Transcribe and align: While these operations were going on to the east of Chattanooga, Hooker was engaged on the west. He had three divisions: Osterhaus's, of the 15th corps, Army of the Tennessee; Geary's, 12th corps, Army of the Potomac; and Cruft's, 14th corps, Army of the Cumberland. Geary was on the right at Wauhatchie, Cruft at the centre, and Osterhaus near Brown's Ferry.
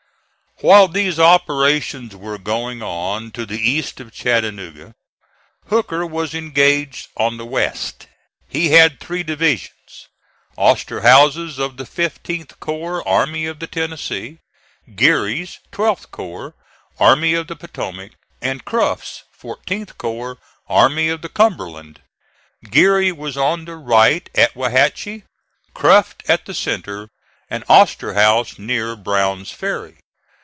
While 0.59 0.89
these 0.89 1.19
operations 1.19 2.15
were 2.15 2.37
going 2.37 2.83
on 2.83 3.31
to 3.31 3.47
the 3.47 3.57
east 3.59 3.99
of 3.99 4.13
Chattanooga, 4.13 4.93
Hooker 5.69 6.05
was 6.05 6.35
engaged 6.35 7.07
on 7.17 7.37
the 7.37 7.47
west. 7.47 8.05
He 8.47 8.67
had 8.67 8.99
three 8.99 9.23
divisions: 9.23 10.07
Osterhaus's, 10.59 11.57
of 11.57 11.77
the 11.77 11.83
15th 11.83 12.59
corps, 12.59 13.01
Army 13.07 13.47
of 13.47 13.57
the 13.57 13.65
Tennessee; 13.65 14.37
Geary's, 14.93 15.57
12th 15.71 16.11
corps, 16.11 16.53
Army 16.99 17.33
of 17.33 17.47
the 17.47 17.55
Potomac; 17.55 18.11
and 18.39 18.63
Cruft's, 18.63 19.23
14th 19.41 19.97
corps, 19.97 20.37
Army 20.69 21.09
of 21.09 21.23
the 21.23 21.29
Cumberland. 21.29 22.01
Geary 22.69 23.11
was 23.11 23.35
on 23.35 23.65
the 23.65 23.77
right 23.77 24.29
at 24.35 24.53
Wauhatchie, 24.55 25.23
Cruft 25.73 26.21
at 26.29 26.45
the 26.45 26.53
centre, 26.53 27.09
and 27.49 27.63
Osterhaus 27.67 28.59
near 28.59 28.95
Brown's 28.95 29.49
Ferry. 29.49 29.97